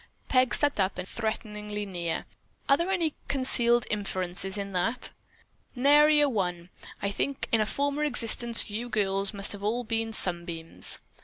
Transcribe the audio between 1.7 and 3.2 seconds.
near. "Are there any